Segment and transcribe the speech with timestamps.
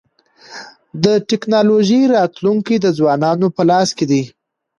[1.03, 4.23] د ټکنالوژی راتلونکی د ځوانانو په لاس کي دی.